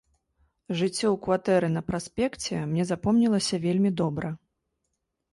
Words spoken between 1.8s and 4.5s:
праспекце мне запомнілася вельмі добра.